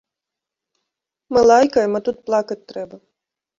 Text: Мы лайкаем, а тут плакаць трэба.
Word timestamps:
Мы 1.31 1.39
лайкаем, 1.53 1.91
а 2.01 2.03
тут 2.09 2.17
плакаць 2.31 2.61
трэба. 2.73 2.95